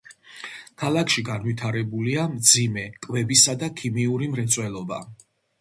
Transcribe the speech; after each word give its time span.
ქალაქში 0.83 1.23
განვითარებულია 1.27 2.25
მძიმე, 2.33 2.87
კვებისა 3.07 3.57
და 3.65 3.73
ქიმიური 3.83 4.31
მრეწველობა. 4.35 5.03